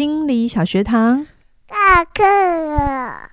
[0.00, 1.26] 心理小学堂，
[1.68, 3.28] 下课了。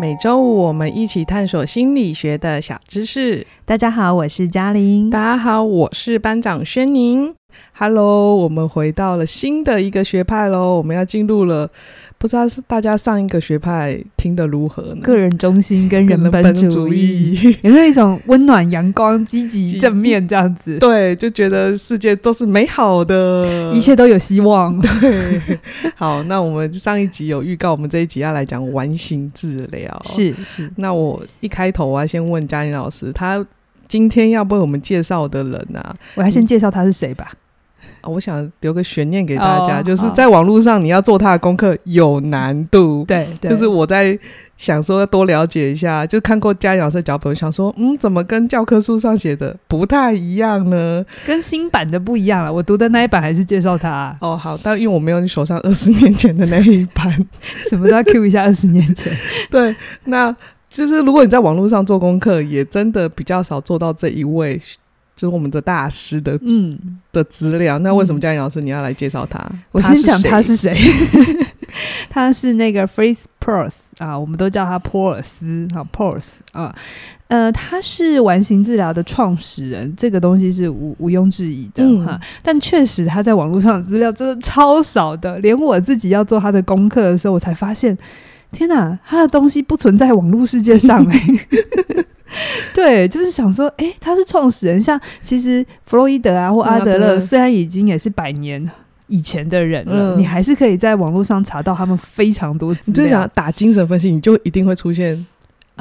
[0.00, 3.44] 每周五我们一起探索心理学的小知识。
[3.64, 5.10] 大家好，我是嘉玲。
[5.10, 7.34] 大家好，我是班长轩宁。
[7.72, 11.70] Hello，我们回到了新的一个学派喽，我们要进入了。
[12.18, 15.00] 不知道是大家上一个学派听得如何呢？
[15.02, 20.78] 个人中心跟人本主义，有没有一种温暖、阳光、积极、正面这样子？
[20.78, 24.78] 对，就觉得世界都是美好的，一切都有希望。
[24.80, 25.58] 对，
[25.96, 30.00] 好，那我们上一集有预告，我们这一集要来讲完形治疗。
[30.04, 33.44] 是是，那我一开头我要先问嘉玲老师，他
[33.92, 37.30] 今天要为我们介绍的人啊，我要先介绍他是谁吧。
[38.04, 43.04] 我想留个悬念给大家，哦、就是在网络上你要做他的功课有难度。
[43.06, 44.18] 对，对，就是我在
[44.56, 51.04] 想说要多了解一下，就看过嘉玲老师的脚本，想说嗯，怎么跟教科书上写的不太一样呢？
[51.26, 52.50] 跟新版的不一样了。
[52.50, 54.16] 我读的那一版还是介绍他、啊。
[54.22, 57.14] 哦，好，但因为我没有你手上二十年前的那一版，
[57.68, 59.12] 什么都要 Q 一下二十年前。
[59.50, 60.34] 对，那
[60.72, 64.60] 就是如果你在网络上做功课，也真的比较少做到这一位。
[65.14, 69.38] 就是我们的大师的嗯的资料，那为什么嘉颖老师你要来介绍他？
[69.70, 70.74] 我先讲他是谁，
[72.08, 75.68] 他是那个 Fritz Perls 啊，我们都叫他波尔斯
[76.52, 76.74] 啊
[77.28, 82.18] 呃，他是完形治疗的创始人，这个东西是毋毋庸置疑的哈。
[82.42, 87.96] 但确实他在网络上的资料真的超少的，连我自己要做他的功课的时候，我才发现，
[88.52, 92.04] 天哪，他的东西不存在网络世界上哎、 欸。
[92.74, 98.70] 对，就是想说，哎，他是创始人，像其实弗洛伊德啊或阿德勒，虽然已经也是百年
[99.08, 102.86] 以前的人了，嗯、你还是可以在网络上查到他们非常多资料。
[102.86, 105.26] 你就想打精神分析，你就一定会出现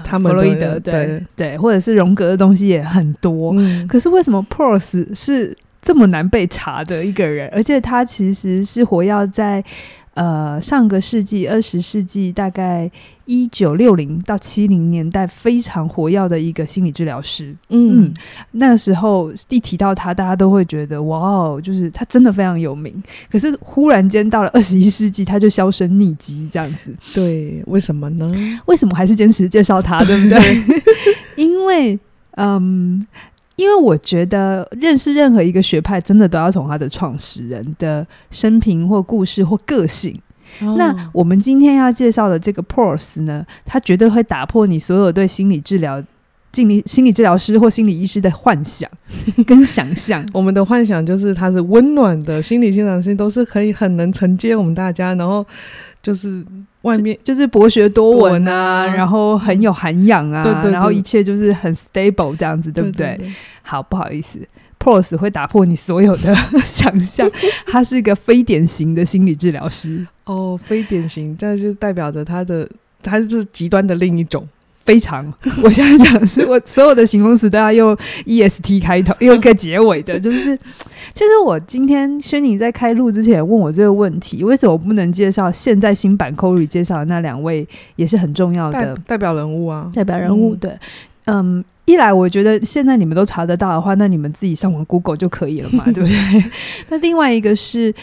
[0.03, 3.53] 他们弗洛伊德，对对，对，或者是荣格的东西也很多。
[3.55, 7.49] 嗯、可是为什么 Perls 是这么难被查的一个人？
[7.53, 9.63] 而且他其实是活跃在。
[10.13, 12.91] 呃，上个世纪二十世纪大概
[13.25, 17.55] 一九六零到七零年代非常活跃的一个心理治疗师。
[17.69, 18.13] 嗯，嗯，
[18.51, 22.93] 那时候一提到他，大家都会觉得哇哦，就是他真的非常有名。
[23.31, 26.93] 可是忽然间到了二十一世纪，他就销声匿迹这样子。
[27.13, 28.29] 对，为什么呢？
[28.65, 30.03] 为什么还是坚持介绍他？
[30.03, 30.63] 对不对？
[31.37, 31.97] 因为
[32.31, 33.07] 嗯。
[33.55, 40.19] 因为我觉得认识任何一个学派，真的都要从他的创始人的生平或故事或个性。
[40.61, 46.03] 哦、那我们今天要介绍的这个 Perls 呢，他绝对会打破你所有对心理治疗、
[46.53, 48.89] 心理心理治疗师或心理医师的幻想
[49.47, 50.25] 跟想象。
[50.33, 55.45] 我们的幻想就是他是温暖的心理治疗师，都是可以很能承接我们大家，然后。
[56.01, 56.43] 就是
[56.81, 63.15] 外面就，就是博学多闻啊，然后很有涵养啊，对对对，然后一切就是很 stable 这样子，对不对？
[63.17, 63.31] 对
[63.61, 64.39] 好，不好意思
[64.79, 66.35] ，Perls 会打破你所有的
[66.65, 67.29] 想象，
[67.67, 70.05] 他是一个非典型的心理治疗师。
[70.25, 72.67] 哦，非典型，这就代表着他的
[73.03, 74.47] 他是极端的另一种。
[74.83, 75.31] 非常，
[75.63, 80.57] 我现在讲的是我 所有的形容词都要用 E S T 开头， 用一个结尾的，就是
[81.13, 89.89] 其实我今天轩宁在开录之前问我这个问题，为什么我不能介绍现在新版 c o r y 介绍的那两位也是很重要的代，代表人物啊？
[89.93, 90.75] 代表人物，对，
[91.25, 96.43] 嗯，一来我觉得现在你们都查得到的话，那你们自己上网 Google 就可以了嘛，对不对？
[96.89, 97.93] 那另外一个是，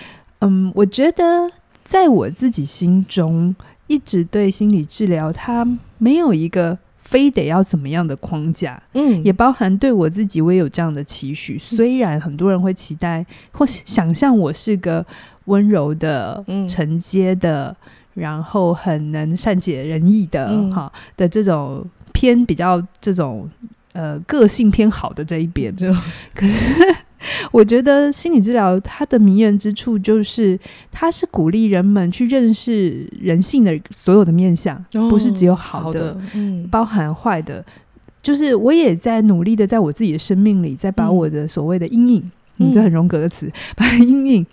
[0.40, 1.50] 嗯，我觉得
[1.82, 3.54] 在我自己心中。
[3.88, 5.66] 一直对心理治疗，它
[5.98, 11.58] 没有一个非得要怎么样的框架，嗯，也包含对我自己，我也有这样的期许。
[11.58, 15.04] 虽然很多人会期待或想象我是个
[15.46, 17.74] 温柔的、承接的，
[18.14, 23.48] 然后很能善解人意的，哈、嗯、的这种偏比较这种
[23.94, 25.92] 呃个性偏好的这一边，就。
[26.34, 26.96] 可是。
[27.52, 30.58] 我觉得心理治疗它的迷人之处就是，
[30.90, 37.64] 它是鼓励人们去认识人性的所有的面相，哦、不是只有好的，好的嗯，包含坏的。
[38.20, 44.46] 就是我也在努力的，在我自己的生命里，在把我的所谓的阴影，嗯，这很荣格的词，把阴影，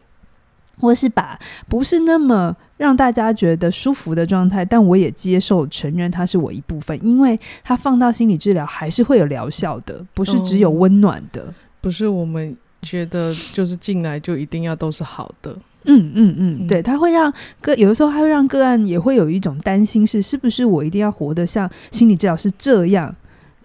[0.80, 1.38] 或是把
[1.68, 11.42] 不是那么让大家觉得舒服的状态，但我也接受承认它是我一部分，因为它放到心理治疗还是会有疗效的，不是只有温暖的。
[11.42, 15.52] 哦不是我们觉得就是进来就一定要都是好的，
[15.86, 23.14] 嗯嗯嗯，对，他会让个有的时候他会让个案也会有一种担心，是是不是我一定要活得像心理治疗师这样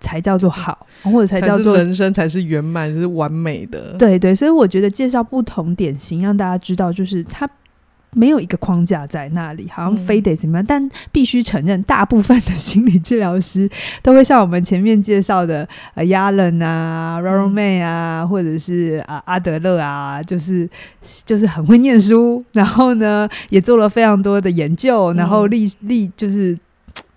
[0.00, 3.94] 才叫做好，或者才叫做人生才是圆满是完美的？
[3.98, 7.48] 对对，所以我觉得介绍不同典型，让大家知道，就是他
[8.12, 10.64] 没有一个框架在那里，好像非得怎么样。
[10.64, 13.68] 嗯、但必须承认，大部分的心理治疗师
[14.02, 20.68] 都会像我们前面介绍的 呃亚伦啊、Rollo May 啊，或者是啊阿德勒啊，就是
[21.24, 26.58] 就是很会念书，然后呢也做了非常多的研究，然后立立就是。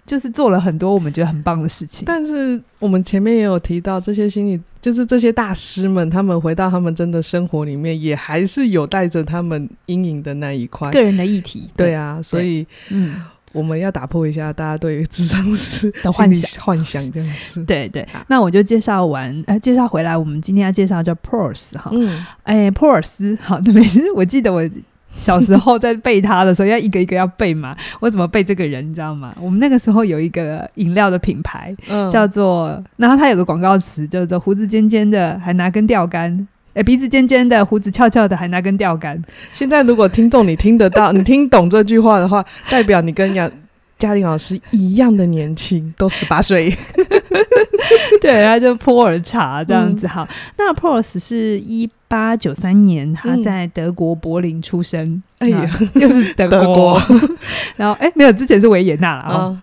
[0.06, 11.68] 就是做了很多我们觉得很棒的事情，但是我们前面也有提到，这些心理就是这些大师们，他们回到他们真的生活里面，也还是有带着他们阴影的那一块个人的议题。
[11.78, 13.22] 对，对啊，所以嗯，
[13.54, 17.64] 我们要打破一下大家对于智商师的幻想，幻想这样子。
[17.66, 24.70] 对对，那我就介绍完，呃，介绍回来，我们今天要介绍叫 Peirce 哈，嗯，哎，Peirce 好，那没事，我记得我。
[25.16, 27.76] 小时候在背他的时候，要一个一个要背嘛。
[28.02, 29.34] 我怎么背这个人，你知道吗？
[29.40, 36.32] 我们那个时候有一个饮料的品牌，嗯、叫做，然后它有个广告词叫做“胡子尖尖的，还拿根钓竿”，
[36.74, 39.22] 哎、欸，鼻子尖尖的，胡子翘翘的，还拿根钓竿。
[39.52, 43.50] 现在如果听众你听得到， 你听懂这句话的话，代表你跟杨
[43.98, 46.76] 嘉玲老师一样的年轻，都十八岁。
[48.20, 50.08] 对，他就普洱茶这样子。
[50.08, 50.28] 好，嗯、
[50.58, 55.20] 那 Peirce 是一八九三年，他在德国柏林出生。
[55.40, 57.02] 哎呀，又是德国。
[57.76, 59.34] 然后，哎，没有，之前是维也纳了啊。
[59.34, 59.62] 哦、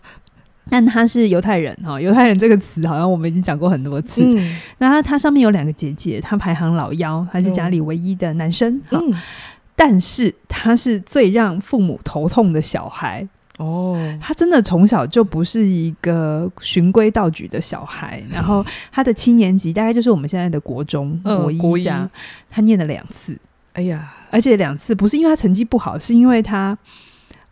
[0.69, 4.21] 但他是犹太人哈，犹太人这个词好像我们已经讲过很多次。
[4.25, 8.83] 嗯、那他他上面有两个姐姐，他排行老幺，他是家里唯一的男生。
[8.91, 9.15] 嗯，
[9.77, 13.29] 但是他是最让父母头痛的小孩。
[13.61, 21.85] 哦，他真的从小就不是一个循规蹈矩的小孩，然后他的七年级大概就是我们现在的国中，嗯、国一，国一。
[22.49, 23.37] 他念了两次，
[23.75, 26.77] 哎呀，而且两次不是因为他成绩不好，是因为他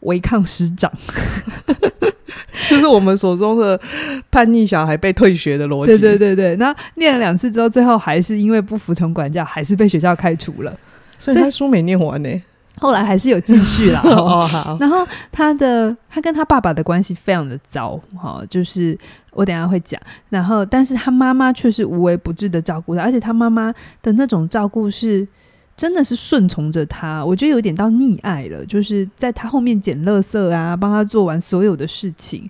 [0.01, 0.91] 违抗师长，
[2.71, 3.79] 就是我们所说的
[4.31, 5.93] 叛逆小孩被退学的逻辑。
[5.99, 10.75] 对对对对，那念了两次之后，最后还是因为不服从管教，还是被学校开除了，
[11.19, 12.43] 所以他书没念完呢、欸。
[12.81, 14.77] 后来还是有继续啦， 哦。
[14.81, 18.99] 然后他的他跟他爸爸的关系非常的糟，哈，就是
[19.33, 20.01] 我等下会讲。
[20.29, 23.73] 然后，但是他妈妈却是无微不至的照顾他，而且他妈妈
[24.03, 25.27] 的那种照顾是
[25.77, 32.49] 真的是顺从着他，我觉得有点到溺爱了，就是在他后面捡垃圾啊，帮他做完所有的事情。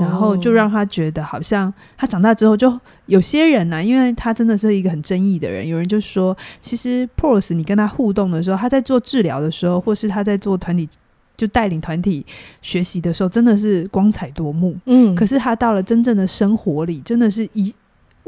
[0.00, 10.88] 然后就让他觉得好像他长大之后，就有些人呢、啊，因为他真的是一个很争议的人，有人就说，其实 Peirce 你跟他互动的时候，他在做治疗的时候，或是他在做团体
[11.36, 12.24] 就带领团体
[12.62, 14.74] 学习的时候，真的是光彩夺目。
[14.86, 17.74] 嗯，可是他到了真正的生活里，真的是一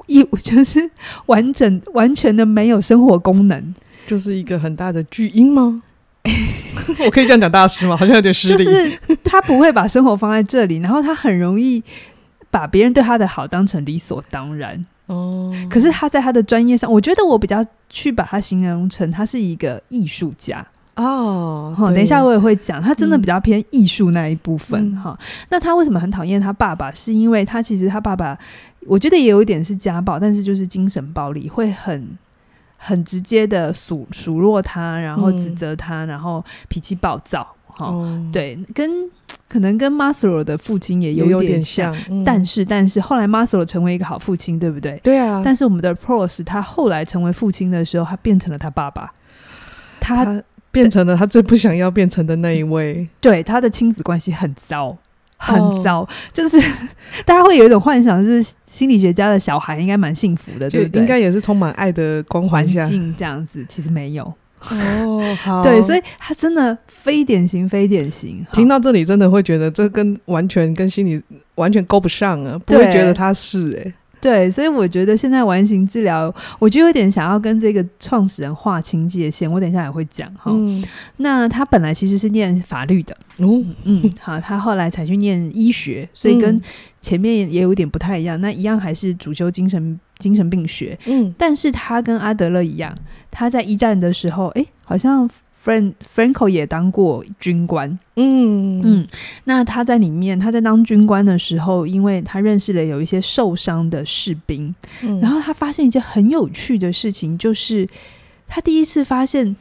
[0.06, 0.90] 一就是
[1.26, 3.75] 完整完全的没有生活功能，
[4.06, 5.82] 就是一个很大的巨婴吗？
[7.05, 7.97] 我可以这样讲大师吗？
[7.97, 8.65] 好像有点失礼。
[8.65, 11.82] 就是他不会把生活放在这里，然后他很容易
[12.50, 14.82] 把别人对他的好当成理所当然。
[15.06, 20.67] 哦，可是他在他的专业上，我觉得我比较去把他形容成他是一个艺术家。
[20.97, 24.97] 哦，好，等一下我也会讲，他真的比较偏艺术那一部分。
[24.97, 26.91] 哈、嗯，那他为什么很讨厌他爸爸？
[26.93, 28.38] 是因为他其实他爸爸，
[28.87, 32.17] 我觉得也有一点是家暴，但是就是精神暴力会很。
[32.84, 38.90] 很直接的数数落他，然后指责他，嗯、然后脾气暴躁，哈、哦，对，跟
[39.48, 45.00] 可能跟 Maslow 的父亲也有点，像，嗯、但是但是后来 Maslow 成为一个好父亲，对不对？
[45.02, 45.40] 对啊。
[45.42, 49.12] 但是我们的 Peirce 他后来成为父亲的时候，他变成了他爸爸，
[50.00, 54.98] 他，他变成了他最不想要变成的那一位，对，他的亲子关系很糟。
[55.44, 56.58] 很糟，哦、就是
[57.25, 61.01] 大家会有一种幻想，是心理学家的小孩应该蛮幸福的，对不对？
[61.01, 64.24] 应该也是充满爱的光环境这样子，其实没有
[64.70, 65.36] 哦。
[65.43, 68.44] 好， 对，所以他真的非典型，非典型。
[68.53, 71.22] 听到这里，真的会觉得这跟完全跟心理
[71.56, 73.94] 完全勾不上啊，不会觉得他是哎、欸。
[74.24, 79.52] 对，所以我觉得现在完形治疗，我就有点想要跟这个创始人划清界限。
[79.52, 80.50] 我等一下也会讲哈。
[80.54, 80.82] 嗯、
[81.19, 86.58] 那他本来其实是念法律的，嗯嗯，好，他后来才去念医学，所以跟
[87.02, 88.40] 前面也有点不太一样。
[88.40, 92.96] 那一样还是主修精神精神病学，嗯，但是他跟阿德勒一样，
[93.31, 95.28] 他在一战的时候，哎，好像。
[95.65, 99.09] Frank Frankl 也当过军官，嗯嗯，
[99.44, 107.89] 那他在里面，他在当军官的时候，因为他认识了有一些受伤的士兵，嗯、然后他发现一件很有趣的事情，就是
[108.47, 109.56] 他第一次发现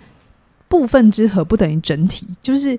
[0.67, 2.77] 部分之和不等于整体，就是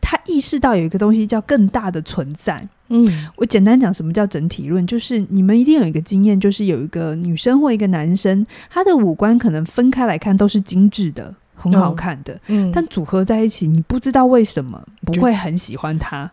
[0.00, 2.68] 他意识到有一个东西叫更大的存在。
[2.90, 11.34] 嗯，我简单讲什么叫整体论，就是你们一定有一个经验，就是有一个女生或一个男生，他的五官可能分开来看都是精致的。
[11.56, 16.30] 很好看的，嗯，但组合在一起，你不知道为什么不会很喜欢他，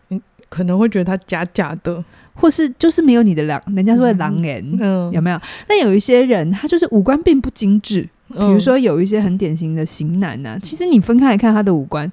[0.48, 2.04] 可能会觉得他假假的，
[2.34, 5.40] 或是就是没有你的狼，人家说的狼人，嗯，有没有？
[5.68, 12.08] 那有一些人，他就是五官并不精致，比如说有一些很典型的型男呐，其实你分开来看他的五官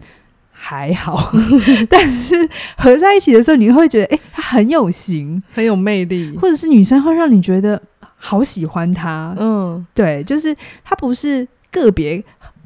[0.52, 1.32] 还好，
[1.90, 2.36] 但是
[2.78, 7.80] 合在一起的时候，你会觉得，哎、欸，他很有型，很有魅力，或者是女生会让你觉得
[8.16, 9.36] 好喜欢他。
[9.38, 12.24] 嗯，对，就是他不是个别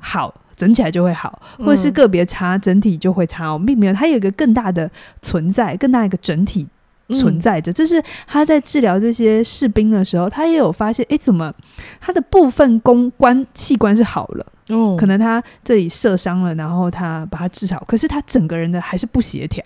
[0.08, 3.52] 好，整起来就会好，或者是个别差，整体就会差。
[3.52, 4.90] 我并没有，他有一个更大的
[5.24, 6.68] 存在，更大一个整体
[7.10, 7.74] 存在着。
[7.74, 11.52] 这、嗯、是他在治疗这些士兵的时候，他也有发现，哎、欸，怎么
[12.00, 14.46] 他的部分公关器官是好了？
[14.70, 19.66] 哦，可能他这里射伤了，然后他把他治好，可是他整个人的还是不协调。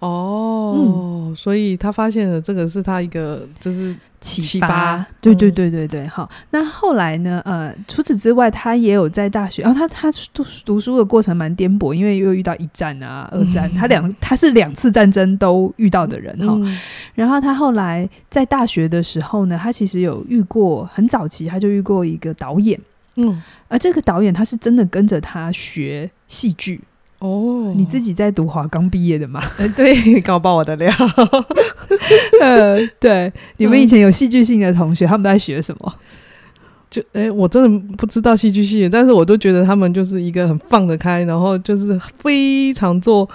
[0.00, 6.06] 哦，嗯，所以他发现了这个是他一个就是启发，对对对对对。
[6.06, 7.40] 好，那后来呢？
[7.44, 16.78] 呃，除此之外，他也有在大学，然后他他读读书的过程蛮颠簸，因为又遇到一战啊、二战，嗯，他两他是两次战争都遇到的人哈，嗯。
[17.14, 22.80] 然后他后来在大学的时候呢，他其实有遇过很早期，他就遇过一个导演。
[23.16, 26.80] 嗯，而这个导演他是真的跟着他学戏剧
[27.20, 27.72] 哦。
[27.76, 29.40] 你自己在读华冈毕业的吗？
[29.58, 30.92] 欸、 对， 刚爆我的料。
[32.42, 35.94] 呃，对，你们以前有戏剧性的同学，他们在学什么？
[36.90, 43.28] 就哎、欸，我真的不知道戏剧系，但是我都觉得他们就是一个很放得开，然后就是非常做。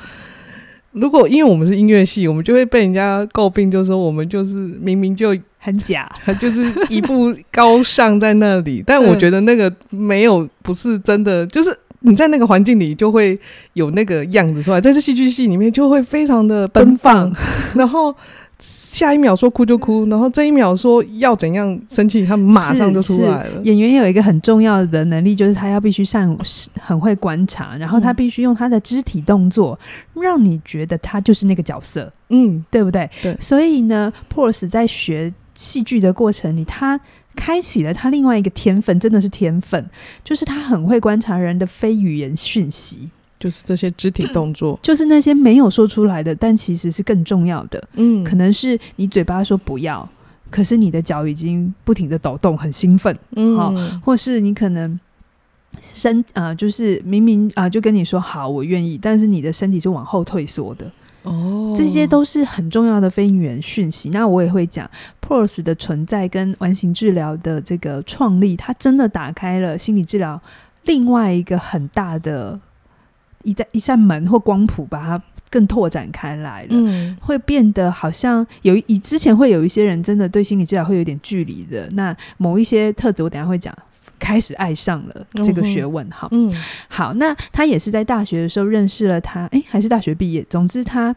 [0.92, 5.36] 如果因为我们是音乐系，我们就会被人家诟病，就是说我们就是明明就。
[5.58, 6.08] 很假，
[6.40, 11.76] 就是一步高尚在那里，但我觉得那个没有不是真的，就是
[12.06, 13.38] 你在那个环境里就会
[13.74, 17.32] 有那个样子出来，在这戏剧系里面就会非常的奔放，
[17.76, 18.16] 然后
[18.60, 23.62] 下一秒说哭就哭，然后这一秒说要怎样生气，他马上就出来了。
[23.64, 26.36] 演员有一个很重要的能力，就是他要必须善
[26.80, 29.78] 很会观察，然后他必须用他的肢体动作
[30.14, 33.10] 让你觉得他就是那个角色，嗯，对不对？
[33.22, 35.34] 对，所以呢，Porras 在学。
[35.58, 37.00] 戏剧的过程里，他
[37.36, 39.86] 开启了他另外一个天分，真的是天分，
[40.24, 47.88] 就是他很会观察人的非语言讯息，就是这些肢体动作，就是那些没有说出来的，但其实是更重要的。
[47.94, 50.08] 嗯，可能是你嘴巴说不要，
[50.50, 53.16] 可是你的脚已经不停的抖动，很兴奋。
[53.36, 53.74] 嗯，好，
[54.04, 55.00] 或是你可能
[55.80, 60.90] 身啊、呃，就是明明啊、呃，就跟你说好，我愿意，但是你的身体是往后退缩的。
[61.26, 64.10] 哦，这些都是很重要的非语言讯息。
[64.12, 64.90] 那我也会讲
[65.22, 70.42] Porras 的存在跟完形治疗的这个创立，它真的打开了心理治疗
[70.84, 72.60] 另外一个很大的
[73.44, 76.70] 一扇一扇门或光谱，把它更拓展开来了。
[76.72, 81.88] 嗯，会变得好像有以之前会有一些人真的对心理治疗会有点距离的。
[81.92, 83.76] 那某一些特质，我等下会讲，
[84.26, 86.10] 开始爱上了这个学问。
[86.10, 86.52] 好，嗯，
[86.90, 90.44] 好，那他也是在大学的时候认识了他，诶，还是大学毕业。
[90.50, 91.16] 总之，他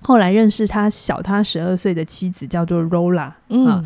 [0.00, 3.30] 后来认识他小他十二岁的妻子，叫做 Rola，。
[3.50, 3.84] 嗯，啊、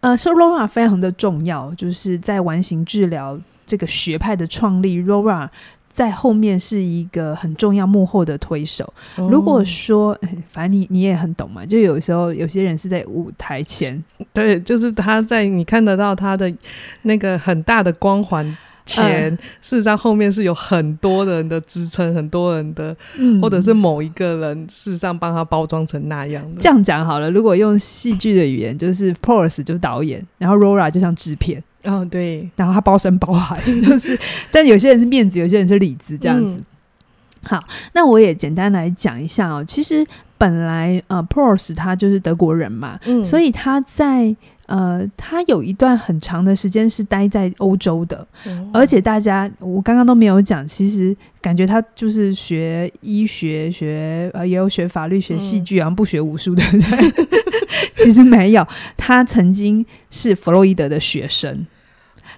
[0.00, 3.36] 呃，说 Rola 非常的重要，就是在完形治疗
[3.66, 5.48] 这个学派的创立，Laura
[5.92, 8.84] 在后面是一个很重要幕后的推手。
[9.16, 10.18] 哦、如果说，
[10.50, 16.52] 反正你你也很懂嘛，就有时候有些人是在舞台前， 对，就是他在你看得到他的
[17.02, 18.56] 那个很大的光环
[18.86, 19.30] 前，
[19.60, 26.60] 事实上后面是有很多人的支撑，很多人的，嗯、或者是某一个人，事实上帮他包装成那样的。
[26.60, 31.62] 这样讲好了，如果用戏剧的语言，就是 Porras 就是导演，然后 Rora 就像制片。
[31.84, 34.18] 哦，对，然后他包山包海， 就是，
[34.50, 36.56] 但有些人是面子，有些人是里子，这样子。
[36.56, 36.64] 嗯、
[37.42, 39.64] 好，那我也简单来讲一下哦。
[39.66, 40.06] 其实
[40.38, 44.34] 本来呃，Porras 他就是德国人嘛，嗯，所以他在
[44.66, 57.26] 呃，他有一段很长的时间是待在欧洲的，嗯、而且大家我刚刚都没有讲，其实感觉他就是学医学，学呃也有学法律，学戏剧，然后不学武术，对不对？
[57.96, 61.66] 其实没有，他曾经是弗洛伊德的学生。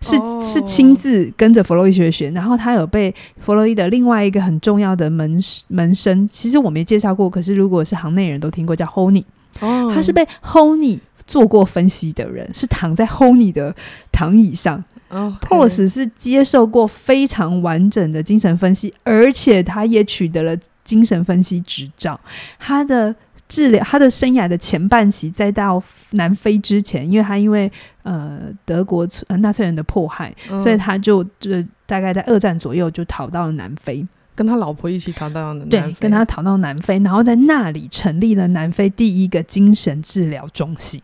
[0.01, 9.25] 是是亲自跟着弗洛伊学学，然后他有被弗洛伊的另外一个很重要的门门生，其实我没介绍过，可是如果是行内人都听过，叫 Honey。
[9.61, 13.75] 哦，他是被 Honey 做过分析的人，是躺在 Honey 的
[14.13, 14.83] 躺椅上。
[15.09, 22.21] 哦，Porras 是接受过非常完整的精神分析，而且他也取得了精神分析执照。
[22.59, 23.15] 他的。
[23.47, 25.81] 治疗他的生涯的前半期，再到
[26.13, 27.71] 南非之前，因为他因为
[28.05, 29.07] 呃德国
[29.41, 31.51] 纳粹人的迫害，嗯、所以他就就
[31.85, 41.03] 大概在二战左右就逃到了南非，跟他老婆一起逃到了南非，对，跟他逃到南非，然后在那里成立了南非第一个精神治疗中心。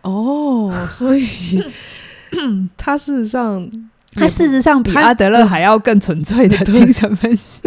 [0.00, 1.26] 哦，所以
[2.78, 3.70] 他事实上。
[4.14, 7.62] 他事实上比阿德勒还要更纯粹的精神分析，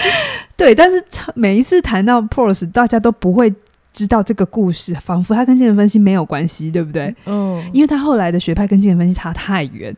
[0.56, 0.74] 对。
[0.74, 1.04] 但是
[1.34, 3.52] 每一次谈到 Porras，大家都不会
[3.92, 7.14] 知道这个故事，仿佛他跟精神分析没有关系，对不对？
[7.26, 9.94] 嗯，因为他后来的学派跟精神分析差太远。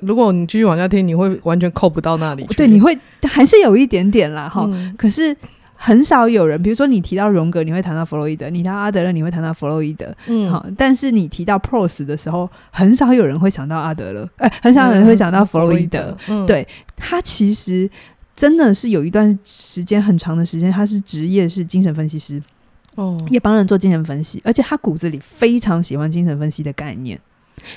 [0.00, 2.54] 如果你继续往下听，你会完全扣不到那里去。
[2.54, 4.94] 对，你会还是有一点点啦，哈、嗯。
[4.98, 5.34] 可是
[5.74, 10.14] 很少有人，比如说你提到荣格，你会谈到弗洛伊德；你提到阿德勒，你会谈到弗洛伊德。
[10.26, 10.66] 嗯，好。
[10.76, 16.14] 但是你提到 Proust 的时候，很少有人会想到阿德勒，哎、欸，很少有人会想到弗洛伊德。
[16.28, 17.88] 嗯，对，他其实
[18.36, 22.42] 真的是有一段时间很长的时间，他是职业是精神分析师。
[22.98, 27.16] 哦，也帮人做精神分析，而且他骨子里非常喜欢精神分析的概念，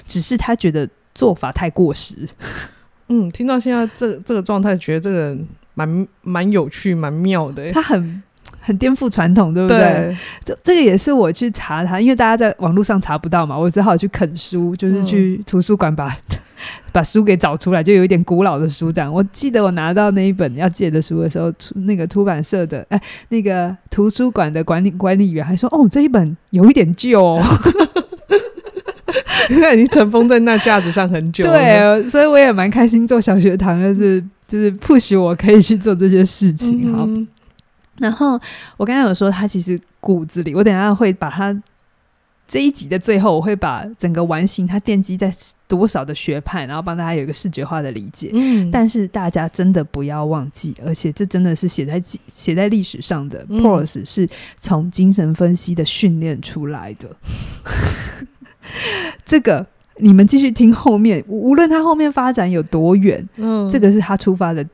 [0.08, 2.16] 只是他觉得做法太过时。
[3.08, 5.38] 嗯，听到现在这这个状态，觉得这个
[5.76, 7.72] 蛮蛮有趣、蛮妙的。
[7.72, 8.24] 他很
[8.60, 9.78] 很颠覆传统，对不对？
[9.78, 16.08] 对，这这个也是我去查他，因为大家在网络上查不到嘛，我只好去啃书，就是去图书馆把。
[16.08, 16.40] 嗯
[16.92, 19.14] 把书给找出来，就有一点古老的书这样。
[19.14, 27.42] 我记得我拿到那一本要借的书的时候，出那个出版社的哎，那个图书馆的管理管理员还说：“哦，这一本有一点旧哦。”
[29.50, 31.58] 因为已经尘封在那架子上很久了。
[31.58, 36.94] 对，所以我也蛮开心做小学堂，就是就是 push 我可以去做这些事情。
[36.94, 37.28] 好，嗯、
[37.98, 38.40] 然后
[38.78, 41.54] 我刚才有说他其实骨子里，我等一下会把他。
[42.52, 45.34] 这一集的最后，我会把整个完形它奠基在
[45.70, 48.30] 多少的学派，然后帮大家有一个视觉化的理解。
[48.34, 52.04] 嗯，但是大家真的不要忘记，而且这真的是写在
[52.34, 53.46] 写在历史上的。
[53.46, 54.28] Proust、嗯、是
[54.58, 57.08] 从精神分析的训练出来的。
[59.24, 59.66] 这个
[59.96, 64.68] 你们继续听后面，无论他后面发展有多远，嗯，这个是他出发的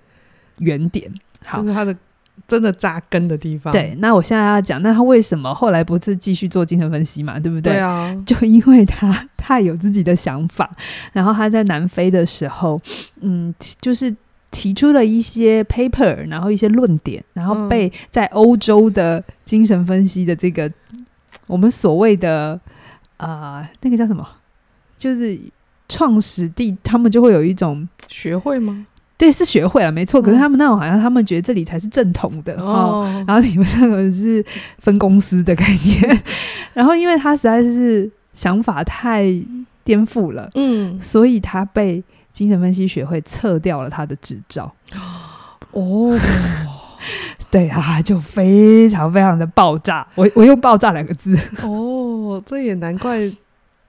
[0.58, 1.14] 原点。
[1.46, 1.96] 好，就是他的。
[2.46, 3.72] 真的扎根的地方。
[3.72, 7.40] 对，那我现在要讲，那他为什么后来不是继续做精神分析嘛？
[7.40, 7.74] 对不对？
[7.74, 10.70] 对啊，就因为他太有自己的想法，
[11.14, 12.80] 然后他在南非的时候，
[13.22, 14.14] 嗯，就是
[14.52, 21.06] 提出了一些 paper，然后一些论点，然后被在欧洲的精神分析的这个、嗯、
[21.48, 22.60] 我们所谓的
[23.18, 24.28] 啊、呃，那个叫什么？
[24.98, 25.40] 就是
[25.88, 28.86] 创始地，他们就会有一种学会吗？
[29.18, 30.22] 对，是学会了，没错。
[30.22, 34.46] 可是他们那种好像他们觉得这里才是正统的哦，哦，然后你们这个是
[34.78, 36.24] 分公司的概念。
[36.74, 39.26] 然后因为他实在是想法太
[39.84, 44.72] 颠覆了，嗯，所以他被精神分析学会撤掉了他的执照。
[45.72, 46.16] 哦，
[47.50, 50.06] 对啊，就非常非常的爆炸。
[50.14, 51.36] 我我用爆炸两个字。
[51.66, 53.32] 哦，这也难怪。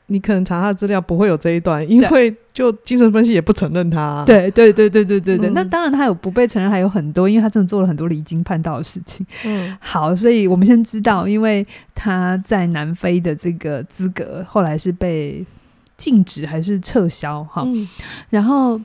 [0.09, 4.25] 你可能查他的资料不会有这一段，因为就精神分析也不承认他、啊。
[4.27, 9.25] 对对对对对对对，那、嗯、当然他有不被承认，还有很多，因为他真的做了很多离经叛道的事情。
[9.45, 15.45] 嗯，好，所以我们先知道，因为他在南非的这个资格后来是被
[15.97, 17.45] 禁止还是撤销？
[17.45, 17.89] 哈、嗯，
[18.31, 18.81] 然后。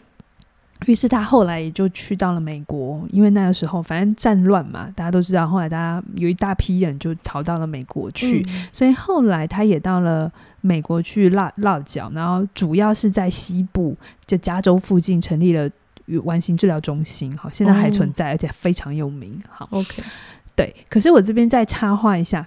[0.85, 5.47] 于是他后来也就去到了美国，因为那个时候反正战乱嘛，大家都知道。
[5.47, 15.69] 后来大家有一大批人就逃到了美国去，嗯、所以后来他也到了美国去落落脚，然后主要是在西部，就加州附近成立了
[16.23, 17.35] 完形治疗中心。
[17.37, 19.41] 好，现在还存在，哦、而且非常有名。
[19.49, 20.03] 好，OK，
[20.55, 20.75] 对。
[20.89, 22.45] 可是我这边再插话一下，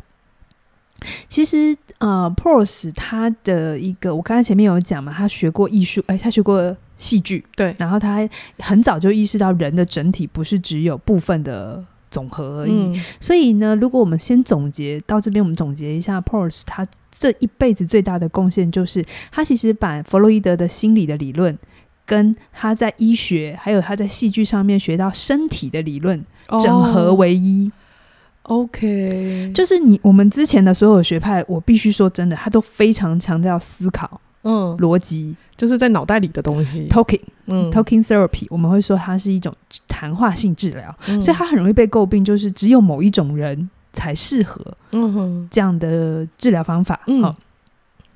[1.27, 6.77] 其实呃，Proust 他的一个，我刚才前面有讲嘛，他学过艺术，哎，他学过。
[6.99, 7.45] 戏剧。
[7.55, 8.29] 对，然后他
[8.59, 12.73] 很早就意识到人的整体不是只有部分的总和而已。
[12.73, 16.87] 嗯、所以呢，如果我们先总结到这边，我们总结一下，Proust 他
[17.19, 21.59] 这一辈子最大的贡献就是，他其实把弗洛伊德的心理的理论，
[22.05, 26.25] 跟他在医学还有他在戏剧上面学到身体的理论
[26.63, 27.71] 整合为一。
[28.45, 35.35] 哦、OK，就是你我们之前的所有学派，我必须说真的，他都非常强调思考，嗯，逻辑。
[35.57, 39.51] 就是在脑袋里的东西，talking，嗯，talking therapy，我们会说它是一种
[39.89, 47.35] 谈话性治疗，嗯，所以它很容易被诟病，就是只有某一种人才适合，嗯哼，这样的治疗方法，嗯，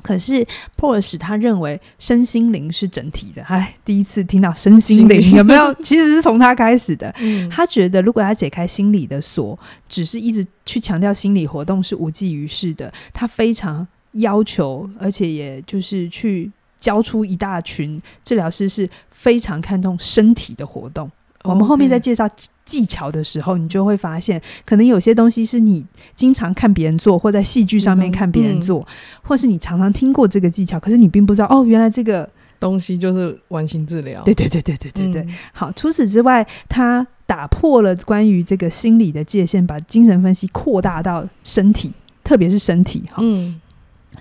[0.03, 0.47] 可是
[0.79, 5.73] Proust 他认为身心灵是整体的，哎，第一次听到身心灵有没有？
[5.83, 16.51] 其实是从他开始的，嗯，他觉得如果他解开心理的锁，只是一直去强调心理活动是无济于事的，他非常要求，而且也就是去。
[16.81, 21.11] 教出一大群治疗师是非常看重身体的活动。
[21.43, 22.27] 我们后面在介绍
[22.65, 28.87] 技巧的时候，你就会发现，可能有些东西是你经常看别人做，或在戏剧上面看别人做，嗯，
[29.25, 32.27] 或是你常常听过这个技巧，可是你并不知道哦，原来这个
[32.59, 34.23] 东西就是完形治疗。
[34.23, 35.21] 对对对对对对对。
[35.21, 41.93] 嗯、好，除此之外，他打破了关于这个心理的界限，把精神分析扩大到身体，
[42.25, 43.03] 特别是身体。
[43.11, 43.61] 哈，嗯。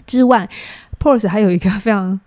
[0.09, 0.49] 之外
[0.99, 2.19] ，Porsche 还有一个非常。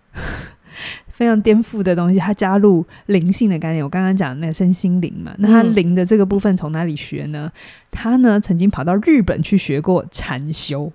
[1.12, 3.84] 非常颠覆的东西，他加入灵性的概念。
[3.84, 7.44] 我刚刚讲那个身心灵嘛，那他灵的这个部分从哪里学呢？
[7.44, 7.60] 嗯、
[7.92, 10.90] 他呢曾经跑到日本去学过禅修。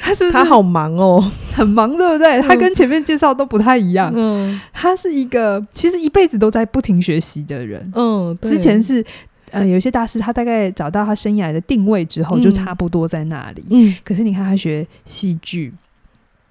[0.00, 1.30] 他是不是他好忙哦？
[1.54, 2.40] 很忙，对不对？
[2.40, 4.10] 他跟前面介绍都不太一样。
[4.16, 7.92] 嗯，他是一个其实一辈子都在不停学习的人。
[7.94, 9.04] 嗯，之前是
[9.52, 13.64] 呃，有些大师他大概找到他生涯的定位之后，就差不多在那里。
[13.70, 15.72] 嗯，可是你看他学戏剧。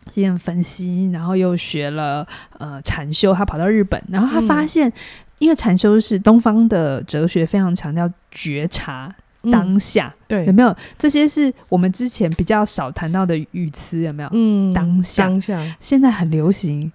[0.10, 4.94] 经验分析，然后又学了呃禅修，他跑到日本，然后他发现，嗯、
[5.38, 9.14] 因为禅修是东方的哲学，非常强调觉察
[9.52, 14.02] 当下，嗯、对，有没有这些是我们之前比较少谈到的语词？
[14.02, 14.30] 有没有？
[14.34, 16.92] 嗯，当下，当下，现在很流行。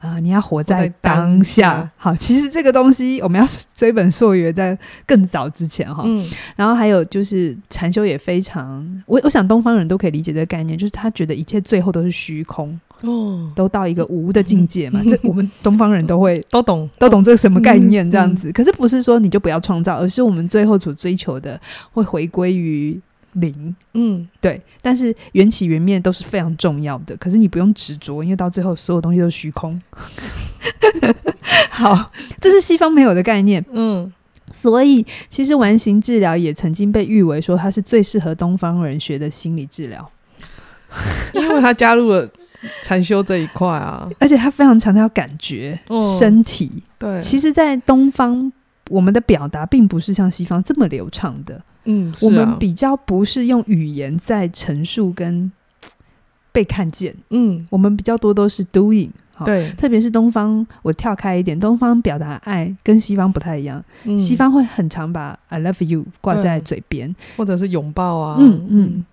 [0.00, 1.18] 啊、呃，你要活在当下。
[1.18, 6.02] 当下好，其实这个东西我们要追本溯源，在更早之前哈。
[6.06, 6.28] 嗯。
[6.56, 15.00] 然后还有就是禅修也非常，我我想东方人都可以理解这个概念，就是他觉得一切最后都是虚空哦，都到一个无的境界嘛。
[15.04, 18.48] 嗯、 这我们东方人都会 都懂，都懂这个什么概念这样子。
[18.48, 21.60] 嗯嗯、可是不是说你就不要创造，而是我们最后所追求的
[21.92, 23.00] 会回归于。
[23.34, 27.16] 零，嗯，对，但是缘起缘灭都是非常重要的。
[27.16, 29.80] 可是你不用执着，因为到最后所有东西都是虚空。
[31.70, 32.10] 好，
[32.40, 34.12] 这是西方没有的概念，嗯，
[34.50, 40.10] 所以其实完形治疗也曾经被誉为说它是最适合东方人学的心理治疗，
[41.34, 42.28] 因为它加入了
[42.82, 46.82] 禅修这一块啊，而且它非常强调感觉、嗯、身体。
[46.98, 48.52] 对，其实，在东方，
[48.90, 51.62] 我们的表达并不是像西方这么流畅的。
[51.88, 55.50] 嗯，我们比较不是用语言在陈述跟
[56.52, 59.08] 被看见，嗯，我们比较多都是 doing，
[59.44, 68.66] 对，特别是东方，我跳开一点，东方表达爱跟西方不太一样，嗯，西方会很常把 I love you 挂在嘴边，或者是拥抱啊，嗯。
[68.68, 69.04] 嗯，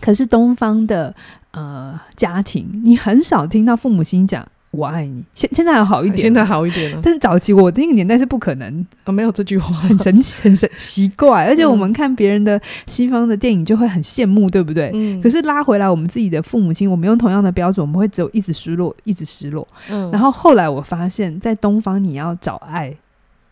[0.00, 1.14] 可是东方的
[1.50, 4.46] 呃家庭，你很少听到父母亲讲。
[4.76, 7.00] 我爱你，现现在还好一点，现在好一点了。
[7.02, 11.46] 但是早期我那个年代是不可能啊，没有这句话，很神奇， 很神奇怪。
[11.46, 14.90] 而且我们看别人的西方的电影就会很羡慕，对不对？
[14.94, 15.20] 嗯。
[15.22, 19.66] 可是拉回来，我们自己的父母亲，我们用同样的标准，我们会只有一直失落，一直失落。
[19.90, 20.10] 嗯。
[20.10, 22.94] 然后后来我发现，在东方你要找爱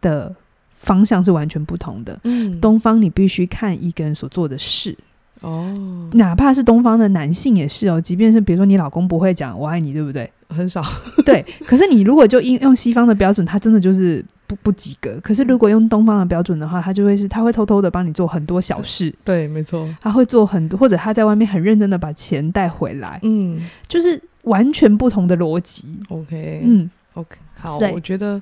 [0.01, 0.35] 的
[0.79, 2.19] 方向是完全不同的。
[2.25, 2.61] 嗯。
[2.61, 4.97] 东方你必须看一个人所做的事。
[5.41, 6.11] 哦。
[6.15, 10.31] 哪怕是东方的男性也是哦，即便是比如说你老公不会讲我爱你，对不对？
[10.49, 10.83] 很少，
[11.27, 11.45] 对。
[11.67, 15.19] 可是你如果就用用西方的标准，他真的就是不不及格。
[15.21, 19.13] 可是如果用东方的标准的话，他就会是他会偷偷的帮你做很多小事。
[19.25, 23.19] 对，没错，他会做很多，或者他在外面很认真的把钱带回来。
[23.23, 25.99] 嗯，就是完全不同的逻辑。
[26.09, 28.41] OK，嗯，OK，好，我觉得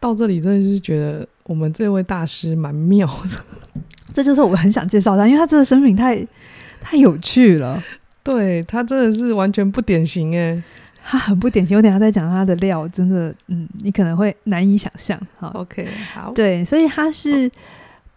[0.00, 3.80] 到这里真的是觉得我们这位大师蛮妙的。
[4.16, 6.26] 这就是我很想介绍他，因为他这个生平太
[6.80, 7.84] 太有趣了。
[8.22, 10.62] 对，他真的是完全不典型哎。
[11.04, 15.20] 他很不典型，我等下再讲他的料，真的，嗯，你可能会难以想象。
[15.38, 17.50] 好，OK，好，对，所以他是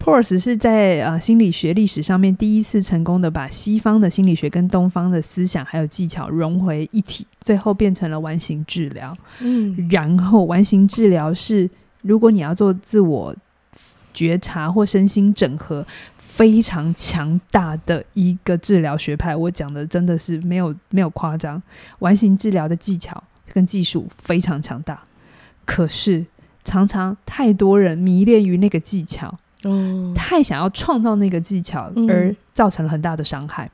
[0.01, 9.13] Peirce 是在呃心理学历史上面第一次成功的把西方的心理学跟东方的思想还有技巧融为一体，最后变成了完形治疗。
[9.41, 11.69] 嗯，然后完形治疗是
[12.03, 13.35] 如果你要做自我
[14.13, 15.85] 觉察或身心整合。
[16.19, 21.61] 非常强大的一个治疗学派，我讲的真的是没有没有夸张。
[21.97, 25.03] 完形治疗的技巧跟技术非常强大，
[25.65, 26.25] 可是
[26.63, 33.69] 常常太多人迷恋于那个技巧，哦，太想要创造那个技巧，而造成了很大的伤害。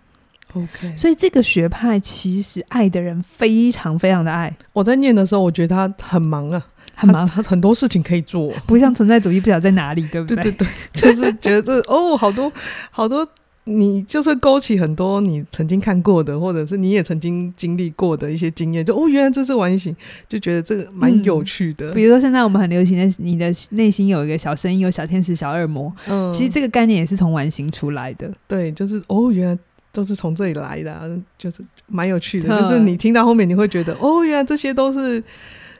[0.55, 4.51] OK，所以这个学派其实爱的人非常非常的爱。
[4.73, 6.65] 我在念的时候，我觉得他很忙啊。
[6.95, 10.43] 很很多事情可以做， 不像存在主义不晓得在哪里，对不对？
[10.43, 12.51] 对对对， 就是觉得这哦，好多
[12.89, 13.27] 好多，
[13.65, 19.95] 你就是勾起很多你曾经看过的，或者是你也曾经经历过的一些经验，就哦，原来这是完形，
[20.29, 21.91] 就觉得这个蛮有趣的。
[21.91, 28.31] 嗯，比如说现在我们很流行的，你的内心有一个小声音，有小天使、小恶魔，嗯，其实这个概念也是从完形出来的。
[28.47, 29.57] 对，就是哦，原来
[29.91, 31.01] 都是从这里来的啊，
[31.37, 32.61] 就是蛮有趣的。
[32.61, 35.21] 就是你听到后面，你会觉得哦，原来这些都是。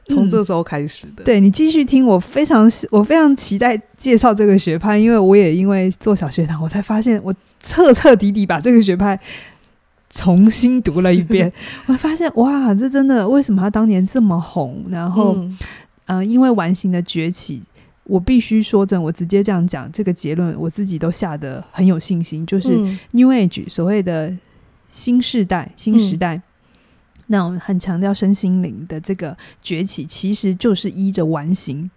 [0.07, 9.19] 从这时候开始的，嗯、对，你继续听，我非常我非常期待介绍这个学派，因为我也因为做小学堂，我才发现我彻彻底底把这个学派
[10.11, 11.51] 重新读了一遍，
[11.87, 14.85] 我发现哇，这真的为什么他当年这么红？
[14.89, 15.57] 然后，嗯、
[16.05, 17.63] 呃，因为完形的崛起，
[18.03, 22.77] 我必须说真，我直接这样讲这个结论，我自己都下得很有信心，就是
[23.11, 24.31] New Age 所谓的
[24.87, 26.35] 新世代、新时代。
[26.35, 26.43] 嗯
[27.27, 31.89] 那种很强调身心灵的这个崛起，其实就是依着完形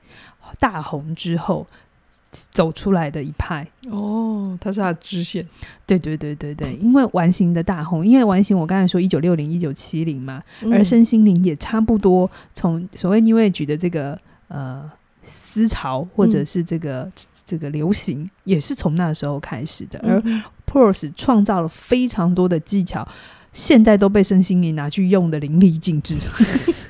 [0.59, 1.67] 大红之后
[2.51, 5.47] 走出来的一派哦，它是他的支线。
[5.87, 14.91] 对对对对对，因为完形的大红，因为完形我刚才说一九六零一九七零嘛，嗯、而身心灵也差不多从所谓 New Age 的这个呃
[15.23, 17.13] 思潮或者是这个、嗯、
[17.45, 19.99] 这个流行，也是从那时候开始的。
[20.01, 20.23] 而
[20.67, 23.07] Peirce 创造了非常多的技巧。
[23.59, 26.15] 现在都被身心灵拿去用的淋漓尽致。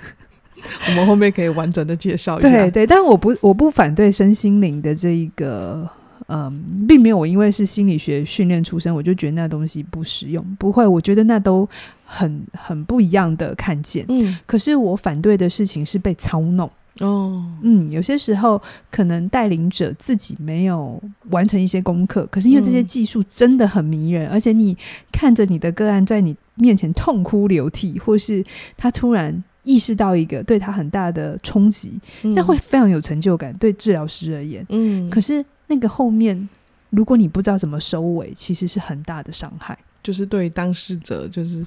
[0.88, 2.50] 我们后面可以完整的介绍一下。
[2.50, 5.88] 对对，但我不我不反对身心灵的这一个，
[6.26, 10.44] 嗯，并没有我因为是心理学训练出身，我就觉得那东西不实用。
[10.58, 11.66] 不会，我觉得那都
[12.04, 14.04] 很很不一样的看见。
[14.08, 16.70] 嗯，可是我反对的事情是被操弄。
[17.00, 24.76] 哦，嗯，有些时候可能带领者自己没有完成一些功课，可是因为这些技术真的很迷人，嗯、而且你
[25.12, 28.44] 看着你的个案在你面前痛哭流涕，或是
[28.76, 29.42] 他突然。
[29.64, 33.52] 意识到一个对他很大的冲击，那、嗯、会非常有成就感。
[33.58, 36.48] 对治疗师而言，嗯，可是那个后面，
[36.88, 39.78] 如果你不知道怎么收尾，其实是很大的伤害。
[40.02, 41.66] 就是对当事者，就是，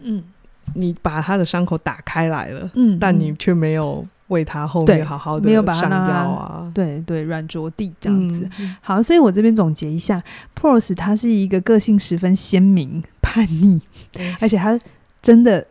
[0.00, 0.24] 嗯，
[0.74, 8.48] 你把他的伤口打开来了，嗯，但你却没有为他后面好好的没有把他上药啊，对对，软着地这样子。
[8.58, 10.22] 嗯、好，所以我这边总结一下
[10.58, 13.80] ，Prose 他是一个个性十分鲜明、叛逆，
[14.40, 14.78] 而且他
[15.20, 15.66] 真的。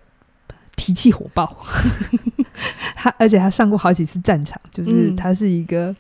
[0.78, 1.58] 脾气火爆，
[2.96, 5.96] 他而且他上过好几次战场，就是他是一个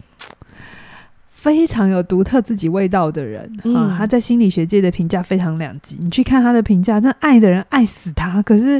[1.41, 3.95] 非常有独特自己味道的人啊。
[3.97, 5.97] 他在心理学界的评价非常两极。
[5.99, 8.79] 你去看他的评价，那爱的人爱死他，可是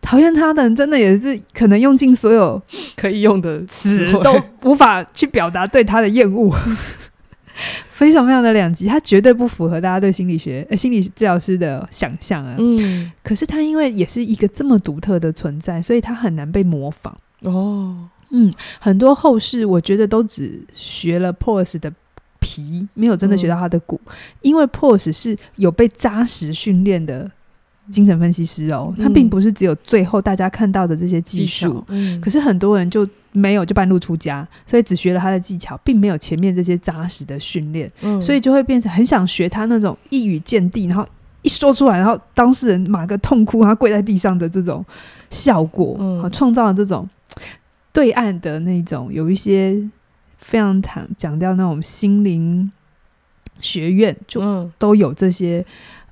[0.00, 2.60] 讨厌他的人真的也是可能用尽所有
[2.96, 6.52] 可以用的词都无法去表达对他的厌恶。
[7.92, 12.56] 非常非常的两极，他绝对不符合大家对心理学、呃、心理治疗师的想象啊。
[12.58, 17.16] 嗯，可是他因为也是一个这么独特的存在，所以他很难被模仿。
[17.42, 21.92] 哦，嗯，很多后世我觉得都只学了 Prose 的
[22.40, 27.30] 皮，没有真的学到他的骨，嗯、因为 Prose 是有被扎实训练的。
[27.90, 41.06] 精神分析师哦，他并不是只有最后大家看到的这些技术，嗯、可是很多人就没有就半路出家，所以只学了他的技巧，并没有前面这些扎实的训练，嗯、所以就会变成很想学他那种一语见地，然后
[41.42, 44.82] 一说出来，然后当事人马个痛哭，然后跪在地上的这种
[45.28, 47.06] 效果，嗯，创造了这种
[47.94, 49.82] 对岸的那种有一些
[50.36, 52.70] 非常谈讲到那种心灵
[53.60, 55.64] 学院，就都有这些。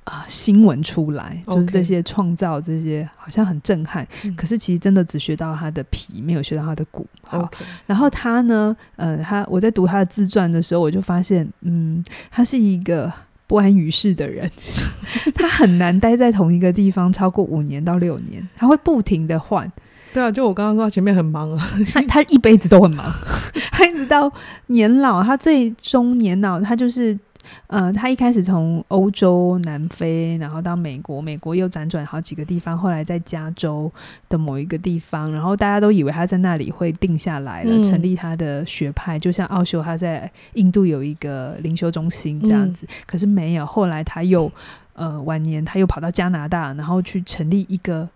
[0.05, 4.05] 啊、呃，新闻出来就是这些创造，这些好像很震撼。
[4.35, 7.07] 可是其实真的只学到他的皮，没有学到他的骨。
[7.21, 7.49] 好.
[7.85, 13.09] 然后他呢，呃，他我在读他的自传的时候，我就发现，嗯，他是一个
[13.47, 14.51] 不安于世的人，
[15.35, 19.71] 他很难待在同一个地方超过五年到六年，他会不停的换。
[20.13, 23.05] 对啊，就我刚刚说，他前面很忙啊，他他一辈子都很忙，
[23.71, 24.31] 他一直到
[24.67, 27.17] 年老，他最终年老，他就是。
[27.67, 33.91] 呃，他一开始从欧洲、南非，然后到美国，美国又辗转好几个地方，后来在加州
[34.29, 43.65] 的某一个地方，然后大家都以为他在那里会定下来了，嗯、成立他的学派，就像奥修他在印度有一个灵修中心这样子，嗯、可是没有。
[43.65, 44.49] 后来他又
[44.93, 48.07] 呃晚年，他又跑到加拿大，然后去成立一个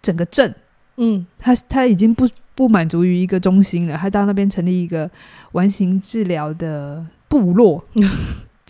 [0.00, 0.54] 整个镇。
[0.96, 5.10] 嗯，他他已经不不满足于一个中心了，他到那边成立一个
[5.52, 7.84] 完形治疗的部落。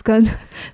[0.02, 0.22] 跟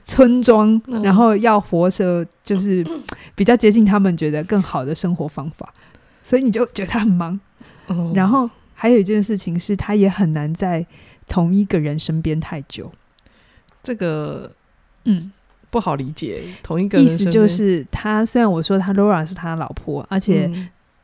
[0.05, 2.85] 村庄，然后要活着，就是
[3.37, 5.73] 比较接近他们觉得更好的生活方法，
[6.21, 7.39] 所以你就觉得他很忙。
[7.87, 10.85] 哦、然后还有一件事情是，他也很难在
[11.29, 12.91] 同一个人身边太久。
[13.85, 14.51] 这个，
[15.05, 15.31] 嗯，
[15.71, 16.43] 不好理解。
[16.61, 20.51] 同一个意思就是，他虽然我说他 Laura 是他老婆，而且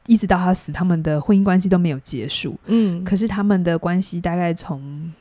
[0.07, 2.57] 一直到他死，他们的婚姻关系都没有结束。
[2.67, 5.13] 嗯，可是他们的关系大概从。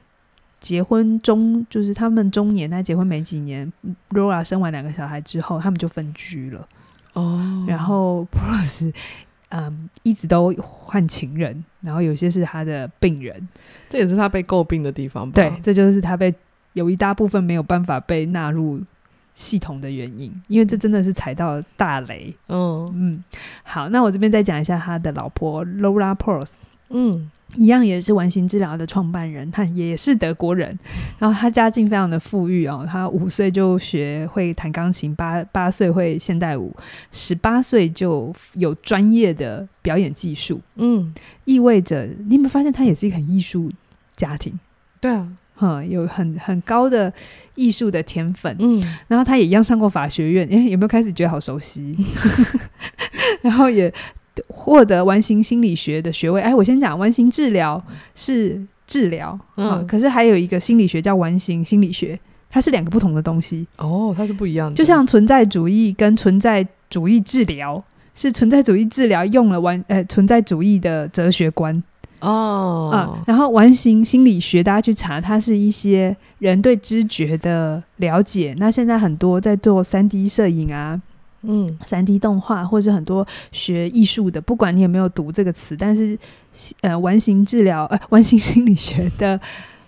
[0.61, 3.71] 结婚中就是他们中年，他结婚没几年
[4.09, 6.67] ，Rora 生完两个小孩之后，他们就分居了。
[7.13, 8.91] 哦，然后 Prose
[9.49, 13.47] 嗯一直都换情人，然后有些是他的病人，
[13.89, 15.35] 这也是他被诟病的地方吧？
[15.35, 16.33] 对，这就是他被
[16.73, 18.81] 有一大部分没有办法被纳入
[19.35, 22.33] 系统的原因，因为这真的是踩到了大雷。
[22.47, 23.23] 嗯嗯，
[23.63, 26.53] 好，那我这边再讲一下他的老婆 Laura Prose。
[26.89, 27.29] 嗯。
[27.57, 30.77] 一样也是完形治疗的创办人，他也是德国人。
[31.19, 36.75] 然后他家境非常的富裕哦，他五岁就学会弹钢琴，八八岁会现代舞，
[37.11, 40.59] 十八岁就有专业的表演技术。
[40.75, 41.13] 嗯，
[41.45, 43.71] 意味着你有没有发现他也是一个很艺术
[44.17, 44.59] 家庭？
[44.99, 47.11] 对啊，哈，有很很高的
[47.55, 48.55] 艺术的天分。
[48.59, 51.97] 嗯，然后他也一样上过法学院，诶，有没有开始觉得好熟悉？
[53.41, 53.91] 然后也。
[54.49, 57.81] 获得完形心理学的学位，哎，我先讲完形治疗
[58.13, 63.65] 是治疗，嗯、啊，可是还有一个心理学叫完形心理学，它是两个不同的东西。
[63.77, 64.73] 哦，它是不一样的。
[64.73, 67.81] 就像存在主义跟存在主义治疗，
[68.13, 71.81] 是存在主义治疗用了完，呃，存在主义的哲学观。
[72.25, 78.55] 哦，啊，然后完形心理学，大家去查，它是一些人对知觉的了解。
[78.57, 81.01] 那现在很多在做三 D 摄影啊。
[81.47, 86.17] 嗯，三 D 动画，或者很多学艺术的，不管你有没有读这个词，但是
[86.81, 89.39] 呃，完形治疗，呃，完形心理学的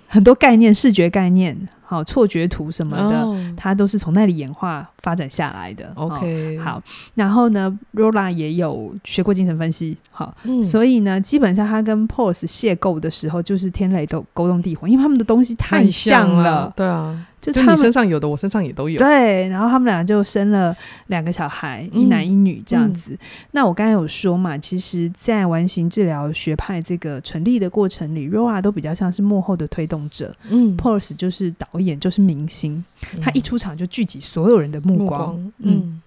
[0.08, 1.58] 很多概念，视觉概念。
[1.90, 5.90] 好，错觉图什么的，哦、它都是从那里演化发展下来的。
[5.96, 6.84] OK，、哦、好，
[7.16, 16.44] 然后呢，Rola 也有学过精神分析，好，嗯、所以呢，基本上他跟 Porges 邂逅的时候，就是天雷都沟通地火，因为他们的东西太像了。
[16.44, 17.26] 了对啊。
[17.54, 18.98] 就他们就你身上有的，我身上也都有。
[18.98, 20.76] 对，然后他们俩就生了
[21.08, 23.12] 两个小孩，嗯、一男一女这样子。
[23.14, 23.20] 嗯、
[23.52, 30.36] 那我刚才有说嘛，其实，在完形治疗学派这个成立的过程里，Laura 都比较像是幕后的推动者。
[30.50, 32.84] 嗯，Porges 就是导演，就是明星，
[33.16, 35.08] 嗯、他一出场就聚集所有人的目光。
[35.08, 36.02] 目光嗯，嗯，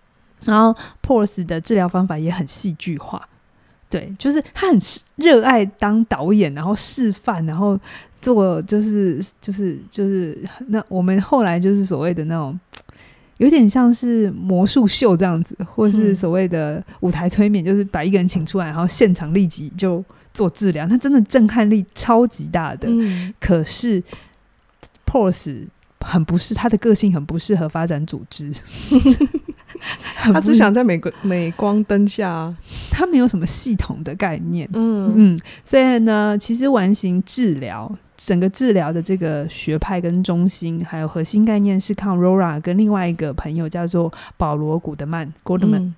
[0.45, 3.27] 然后 Porges 的治疗方法也很戏剧化。
[3.91, 4.79] 对，就是他很
[5.17, 7.79] 热爱当导演，然后示范，然后。
[8.23, 12.61] 做就是就是就是那我们后来就是所谓的那种，
[13.39, 22.87] 有点像是魔术秀这样子，或是所谓的舞台催眠，就是把一个人请出来，然后现场立即就做治疗，他真的震撼力超级大的。
[22.91, 24.03] 嗯、可是
[25.07, 25.65] Porges
[26.01, 28.51] 很不适，他的个性很不适合发展组织。
[30.17, 32.55] 他只想在美光镁光灯下，
[32.91, 34.69] 他没有什么系统的概念。
[34.75, 35.13] 嗯。
[35.17, 45.95] 嗯，所以呢，其实完形治疗整个治疗的这个学派跟中心，还有核心概念是靠 Laura 跟另外一个朋友叫做保罗古德曼 Goldman、嗯、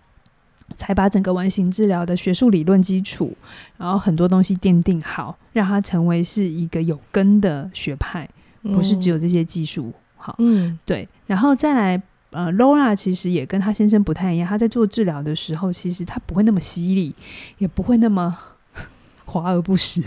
[0.77, 3.37] 才把整个完形治疗的学术理论基础，
[3.77, 8.29] 然后很多东西奠定好，让它成为是一个有根的学派，
[8.63, 9.93] 不是只有这些技术。
[10.17, 12.03] 好，嗯，对，然后再来。
[12.35, 14.49] 呃，Laura 其实也跟她先生不太一样。
[14.49, 17.15] 她在做治疗的时候，其实她不会那么犀利，
[17.59, 18.35] 也不会那么
[19.27, 20.01] 华而不实。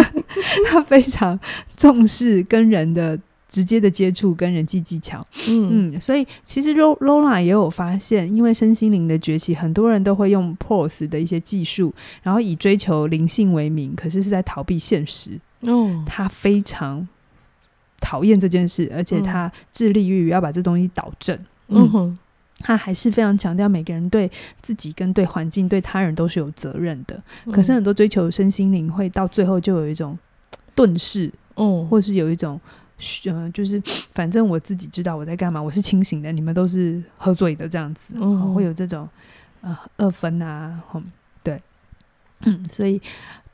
[0.66, 1.38] 她非常
[1.76, 5.20] 重视跟人的直接的接触跟人际技巧。
[5.50, 15.38] 嗯嗯，所以其实 Laura 也有发现，因为身心灵的崛起，很多人都会用 Porges 的一些技术，然后以追求灵性为名，可是是在逃避现实。
[15.60, 17.06] 哦，他非常
[18.00, 21.38] 讨厌这件事，而且他致力于要把这东西导正。
[21.68, 21.88] 嗯。
[21.90, 22.18] 哼，
[22.60, 24.30] 他还是非常强调每个人对
[24.60, 27.20] 自己、跟对环境、对他人都是有责任的。
[27.44, 30.18] 嗯、可是很多追求身心灵会到最后就有一种
[30.74, 32.60] 顿世，哦、嗯，或是有一种，
[33.26, 33.80] 呃，就是
[34.12, 39.08] 反正我自己知道我在干嘛，我是清醒的，你们都是喝醉的这样子，嗯，会有这种
[39.60, 40.82] 呃二分啊，
[41.44, 41.60] 对。
[42.40, 43.00] 嗯， 所以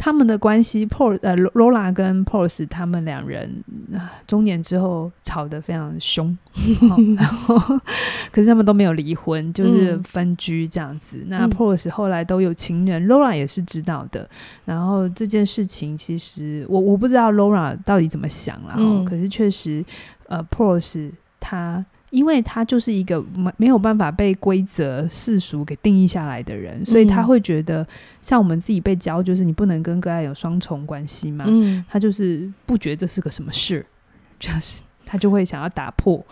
[0.05, 3.65] 他们的关系，Por 呃，Laura 跟 Porges 他们两人
[3.95, 6.37] 啊，中年之后吵得非常凶，
[7.17, 7.57] 然后
[8.31, 11.17] 可是他们都没有离婚，就是分居这样子。
[11.23, 14.29] 嗯、那 Porges 后来都有情人，Laura 也是知道的。
[14.67, 19.83] 然后这件事情其实我我不知道 Laura 到底怎么想了，嗯、可是确实，
[20.29, 21.83] 呃，Porges 他。
[22.15, 27.85] 因为他就是一个没没有办法被规则世俗给定义下来的人，所以他会觉得，
[28.23, 31.45] 像我们自己被教，就是你不能跟个案有双重关系嘛。
[31.49, 33.85] 嗯，他就是不觉得这是个什么事，
[34.39, 36.25] 就是他就会想要打破，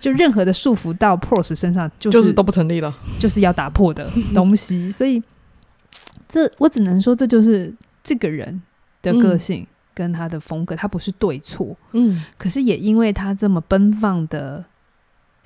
[0.00, 4.90] 就任何的束缚到 Porges 身上，就是，就是都不成立了，就是要打破的东西。
[4.90, 5.22] 所以，
[6.26, 7.70] 这我只能说，这就是
[8.02, 8.62] 这个人
[9.02, 11.76] 的个性跟他的风格，他不是对错。
[11.92, 14.64] 嗯，可是也因为他这么奔放的。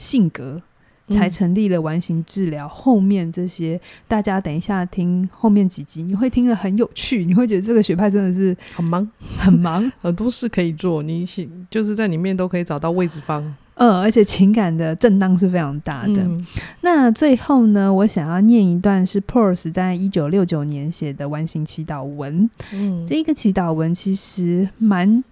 [0.01, 0.63] 性格
[1.09, 2.67] 才成立了完形治疗。
[2.67, 11.27] 嗯、后面这些，大家等一下听后面几集，你会听得很有趣，你会觉得这个学派真的是很忙，很忙， 很多事可以做，你
[11.69, 13.55] 就是在里面都可以找到位置方。
[13.75, 16.23] 嗯，而且情感的震荡是非常大的。
[16.23, 16.47] 嗯、
[16.83, 22.49] 那最后呢，我想要念一段是 Porges 在一九六九年写的完形祈祷文。
[22.73, 25.25] 嗯，这个祈祷文其实蛮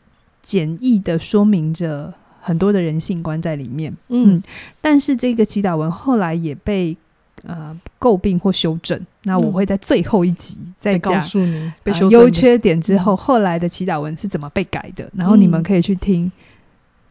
[0.42, 2.12] 简易的，说明着。
[2.48, 4.42] 很多的人性观在里面，嗯，嗯，
[4.80, 6.96] 但是这个祈祷文后来也被
[7.42, 8.98] 呃诟病或修正。
[9.24, 16.32] 那我会在最后一集再告诉你被优缺点之后，后来的祈祷文是怎么被改的，然后你们可以去听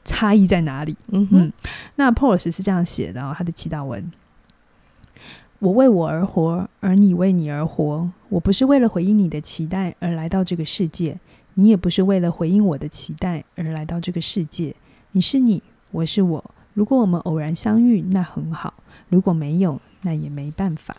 [0.04, 0.98] 差异在哪里。
[1.10, 1.54] 嗯哼，
[1.98, 4.12] 那 Porges 是这样写的，他的祈祷文：
[5.60, 8.10] 我为我而活，而你为你而活。
[8.30, 11.16] 我不是为了回应你的期待而来到这个世界，
[11.54, 14.76] 你也不是为了回应我的期待而来到这个世界。
[15.12, 16.44] 你是你，我是我。
[16.74, 18.72] 如果我们偶然相遇，那很好；
[19.10, 20.96] 如果没有，那也没办法。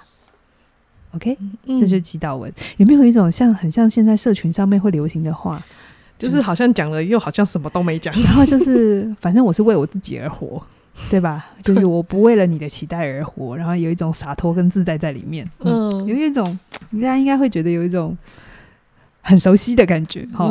[1.13, 1.37] OK，、
[1.67, 2.53] 嗯、这就是祈祷文。
[2.79, 5.63] 有没有一种像很像现在社群上面会流行的话，
[6.19, 8.13] 就是好像讲了，又好像什么都没讲。
[8.23, 10.61] 然后就是，反正我是为我自己而活，
[11.09, 11.47] 对吧？
[11.63, 13.57] 就是我不为了你的期待而活。
[13.57, 15.49] 然后有一种洒脱跟自在在里面。
[15.61, 16.59] 嗯，有一种，
[16.93, 18.19] 大家应该会觉得有一种
[19.23, 20.27] 很熟悉的感觉。
[20.35, 20.49] 哈。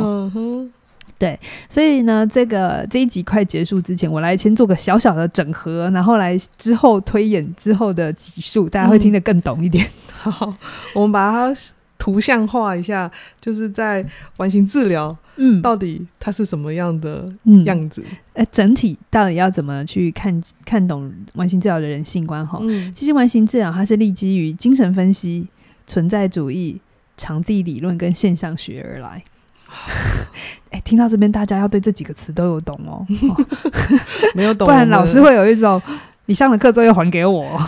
[1.16, 1.38] 对，
[1.68, 9.86] 所以呢，这个这一集快结束之前，我来先做个小小的整合，然后来之后推演之后的集数，大家会听得更懂一点。
[10.24, 10.54] 嗯、 好，
[10.94, 11.60] 我们把它
[11.98, 14.04] 图像化一下，就是在
[14.36, 17.26] 完形治疗，嗯，到底它是什么样的
[17.64, 18.04] 样子？
[18.34, 22.46] 呃、嗯，整体到底要怎么去看看懂完形治疗的人性观？
[22.46, 25.48] 哈、嗯，其实完形治疗它是立基于精神分析、
[25.88, 26.80] 存在主义、
[27.16, 29.22] 场地理论跟现象学而来。
[30.70, 33.46] 哎，听到这边，大家要对这几个词都有懂哦，哦
[34.34, 35.80] 没有懂， 不然老师会有一种
[36.26, 37.58] 你上了课之后要还给我。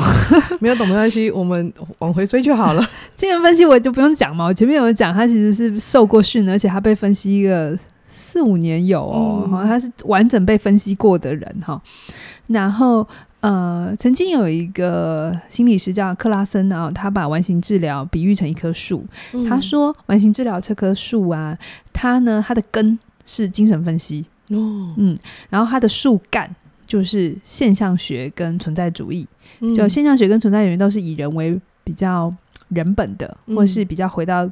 [0.60, 2.86] 没有懂没关系，我们往回追就好了。
[3.16, 11.80] 精神分析我就不用讲嘛，我前面有讲，他其实是受过训的，而且他被分析一个四五年有哦，嗯、他是完整被分析过的人哈。
[12.48, 13.06] 然后。
[13.40, 19.04] 呃，曾经有一个心理师叫克拉森啊，他把完形治疗比喻成一棵树。
[19.32, 21.58] 嗯、他说，完形治疗这棵树啊，
[21.92, 25.16] 它呢，它的根是精神分析，哦、嗯，
[25.48, 26.54] 然后它的树干
[26.86, 29.26] 就是现象学跟存在主义。
[29.60, 32.32] 嗯、就现象学跟存在主义都是以人为比较
[32.68, 34.48] 人本的，嗯、或是比较回到。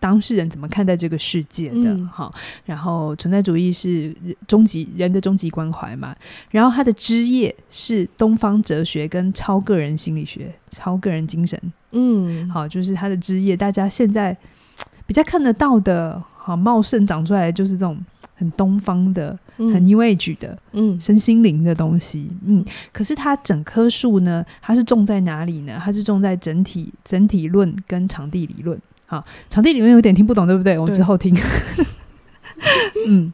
[0.00, 1.96] 当事人怎么看待这个世界的？
[2.06, 4.14] 哈、嗯，然后存在主义是
[4.46, 6.14] 终极人的终极关怀嘛，
[6.50, 11.60] 然后它的枝叶是东方哲学跟超个人心理学、超个人精神。
[11.92, 14.36] 嗯，好，就是它的枝叶，大家现在
[15.06, 17.98] 比较看得到的，好茂盛长出来，就是这种
[18.34, 22.30] 很东方的、嗯、很 New Age 的，嗯，身心灵的东西。
[22.44, 25.80] 嗯，可是它整棵树呢，它是种在哪里呢？
[25.82, 28.78] 它是种在整体整体论跟场地理论。
[29.10, 30.78] 好，场地里面有点听不懂，对不对？
[30.78, 31.34] 我们之后听。
[33.08, 33.32] 嗯，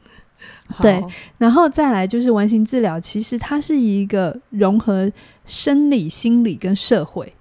[0.81, 1.05] 对，
[1.39, 5.11] 然后再来就是完形治疗，其实它是一个融合
[5.45, 7.35] 生理、心理跟社会。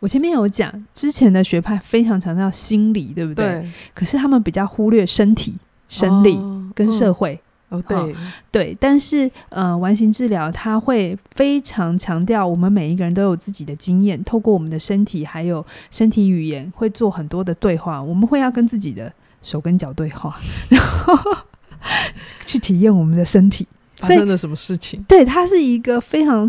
[0.00, 3.44] 我前面有讲，之前的学派非常强调心理，对不对？
[3.46, 3.70] 对。
[3.94, 5.54] 可是他们比较忽略身体、
[5.88, 6.36] 生理
[6.74, 7.34] 跟社会。
[7.34, 8.14] 哦嗯哦，对、哦、
[8.50, 18.02] 对，但是呃，完形治疗它会非常强调，我们每一个人都有自己的经验，透过我们的身体还有身体语言，会做很多的对话。
[18.02, 20.36] 我们会要跟自己的手跟脚对话，
[20.68, 21.18] 然后
[22.44, 23.66] 去体验我们的身体
[23.96, 25.02] 发生了什么事情。
[25.08, 26.48] 对，它是一个非常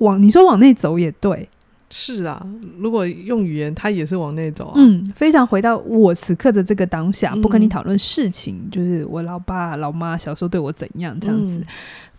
[0.00, 1.48] 往你说往内走也对。
[1.94, 2.42] 是啊，
[2.78, 4.72] 如果用语言，他也是往内走啊。
[4.76, 11.58] 嗯，非常回到我此刻的这个当下，不跟你讨论事情，嗯、就是我老爸老妈小时候对我怎样这样子。
[11.58, 11.66] 嗯、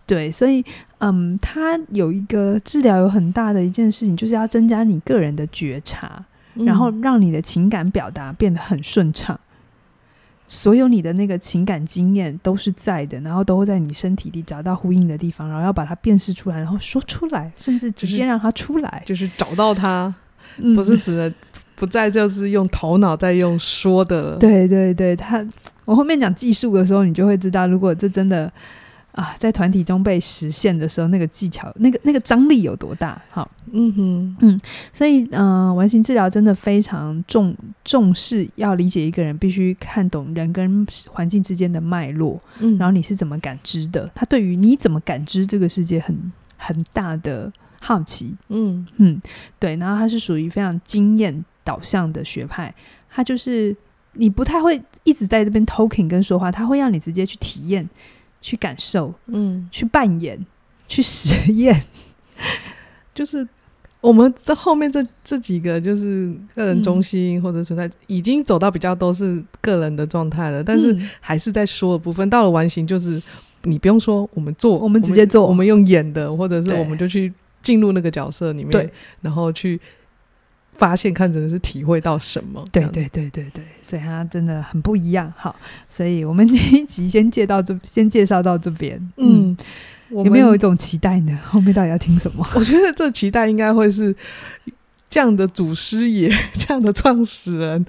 [0.06, 0.64] 对，所以
[0.98, 9.36] 嗯，他有一个治疗有很大的一件事情，就是要增加你个人的觉察，嗯、然后让你的情感表达变得很顺畅。
[10.54, 20.14] 所有你的那个情感经验都是在的，然后都会在你身体里找到呼应的地方，然后要把它辨识出来，然后说出来，甚至直接让它出来，就是、就是、找到它，
[20.58, 21.32] 嗯、不是指的
[21.74, 24.36] 不再就是用头脑在用说的。
[24.36, 25.44] 对对对，他
[25.84, 28.50] 我后面讲技术的时候，你就会知道，如果这真的。
[29.14, 33.20] 啊，在团体中被实现的时候，那个技巧、那个那个张力有多大？
[33.30, 34.60] 好，嗯哼，嗯，
[34.92, 37.54] 所以，嗯、呃，完形治疗真的非常重
[37.84, 44.10] 重视，要理解一个人，必须看懂人跟环境之间的脉络，嗯，然后你是怎么感知的？
[44.16, 49.22] 他对于你怎么感知这个世界很很大的好奇，嗯嗯，
[49.60, 52.74] 对，然后他是属于非常经验导向的学派，
[53.08, 53.76] 他就是
[54.14, 57.88] 你不太会一直在这边 talking 跟说话，他会让你直接去体验。
[58.44, 60.38] 去感受，嗯，去扮演，
[60.86, 61.82] 去实验，
[63.14, 63.48] 就是
[64.02, 70.62] 我们这后面这这几个，就是个人中心或者存在，已经走到比较都是个人的状态了。
[70.62, 73.22] 但是还是在说的部分，到了完形，就是
[73.62, 77.32] 你不用说，我们做，我们直接做，我们用演的，或者是我们就去
[77.62, 78.90] 进入那个角色里面，对，
[79.22, 79.80] 然后去。
[80.76, 82.64] 发现看着是体会到什么？
[82.72, 85.30] 对对对对对，所以它真的很不一样。
[85.36, 85.54] 好，
[85.90, 88.98] 所以我们第一集先介到这，先介绍到这边。
[89.18, 89.54] 嗯，
[90.08, 91.38] 有没有一种期待呢？
[91.44, 92.46] 后面到底要听什么？
[92.56, 94.14] 我觉得这期待应该会是
[95.10, 97.84] 这样的祖师爷， 这样的创始人。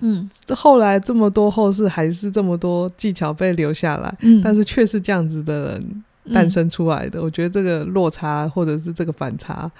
[0.00, 4.14] 嗯，这后来这么多后世，还是这么多技巧被留下来。
[4.20, 7.18] 嗯，但是却是这样子的人诞生出来的。
[7.18, 9.70] 嗯，我觉得这个落差，或者是这个反差。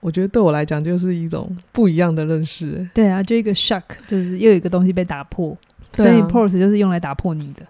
[0.00, 2.88] 我觉得对我来讲就是一种不一样的认识。
[2.94, 7.66] 对啊，就一个 shock，就是又有一个东西被打破，啊、所以 pose 就是用来打破你的。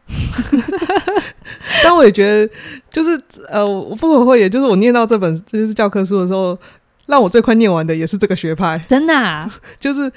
[1.82, 2.52] 但我也觉得，
[2.90, 3.18] 就是
[3.48, 6.58] 呃，我不可讳言，就是我念到这本就是教科书的时候，
[7.06, 8.78] 让我最快念完的也是这个学派。
[8.88, 9.50] 真的啊，
[9.80, 10.12] 就是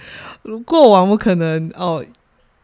[0.65, 2.03] 过往我可能哦。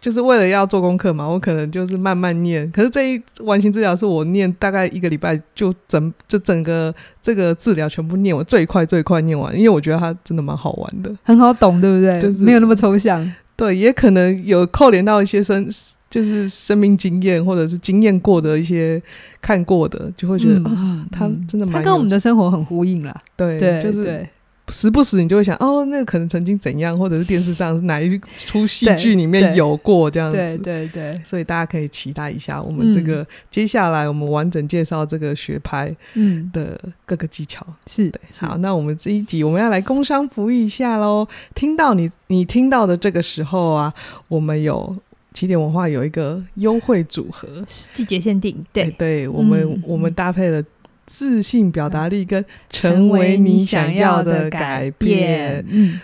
[0.07, 2.71] 就是为了要做功课嘛，我可能就是慢慢念。
[2.71, 12.21] 可是这一完形治疗是我念大概一个礼拜就整就整个这个治疗全部念完，最快最快念完，因为我觉得它真的蛮好玩的，很好懂，对不对？
[12.21, 13.29] 就是没有那么抽象。
[13.57, 15.67] 对，也可能有扣连到一些生，
[16.09, 19.03] 就是生命经验或者是经验过的一些
[19.41, 23.13] 看过的，就会觉得啊、嗯哦，他真的蛮，他跟我们的生活很呼应啦。
[23.35, 24.25] 对，对，就是。
[24.67, 38.21] 对时不时你就会想，哦，那个可能曾经怎样，或者是电视上哪一出戏剧里面有过这样子，对对对，对，所以大家可以期待一下我们这个、嗯、接下来我们完整介绍这个学拍嗯的各个技巧、嗯、是对。
[38.39, 41.25] 好，那我们这一集我们要来工商服务一下喽。
[41.55, 43.93] 听到你你听到的这个时候啊，
[44.27, 44.93] 我们有
[45.33, 47.47] 起点文化有一个优惠组合，
[47.93, 50.61] 季节限定，对、欸、对，我们、嗯、我们搭配了。
[51.07, 55.99] 自信表达力跟成为你想要的改变，嗯，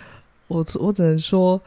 [0.48, 1.60] 我我只能说，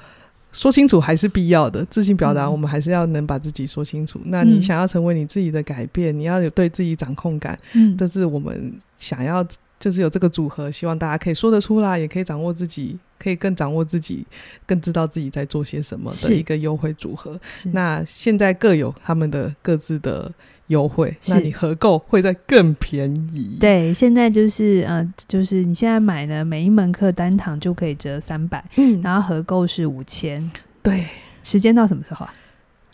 [0.51, 1.85] 说清楚还是必要的。
[1.85, 4.19] 自信表达，我们还是要能把自己说清楚。
[4.23, 9.45] 嗯、那你想要成为你自己的改变，你要有对自己掌控感，嗯，这是我们想要，
[9.79, 14.25] 就是有这个组合，希望大家可以说得出来，也可以掌握自己，可以更掌握自己，
[14.65, 17.39] 更知道自己在做些什么的一个优惠组合。
[17.65, 20.33] 那现在各有他们的各自的。
[20.67, 23.57] 优惠，那你合购会再更便宜。
[23.59, 30.51] 对，现在就是呃，就是你现在买呢，每一门课单堂就可以折三百，嗯，然后合购是五千。
[30.83, 31.05] 对，
[31.43, 32.33] 时间到什么时候啊？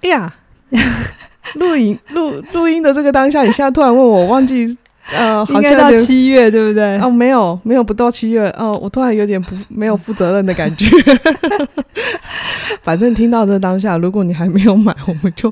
[0.01, 0.34] 哎呀，
[1.55, 4.78] 录影录录音的这个当下，你现在突然问我，忘记
[5.11, 6.99] 呃，好像到七月对不对？
[6.99, 10.86] 哦，没有没有，不到七月哦，我突然有点不没有负责任的感觉。
[12.84, 15.51] 反正听到这当下，如果你还没有买，我们就。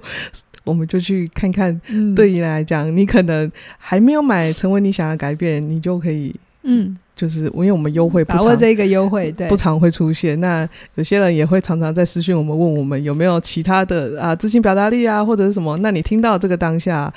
[0.63, 1.81] 我们就去看看，
[2.15, 10.39] 对你来讲，嗯，你可能还没有买，成为你想要改变，你就可以，嗯，就是因为我们优惠不常，把握这个优惠，对，不常会出现。
[10.39, 15.75] 那有些人也会常常在私讯我们，问我们有没有其他的啊，自信表达力啊，或者是什么。
[15.77, 17.11] 那你听到这个当下，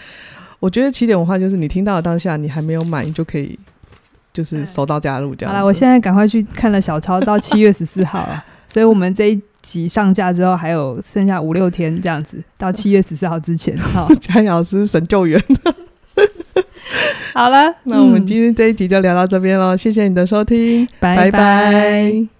[0.59, 3.59] 我觉得起点文化就是你听到的当下，你还没有买，你就可以
[4.33, 5.55] 就是手到加入这样。
[5.55, 9.41] 好了，我现在赶快去看了小超，到七月十四号了，所以我们这一。
[9.65, 15.43] 集上架之后还有剩下五六天这样子，到七月十四号之前，好，佳颖老师神救援。
[17.33, 21.31] 好了，那我们今天这一集就聊到这边喽，谢谢你的收听，拜拜。
[21.31, 22.34] 拜拜。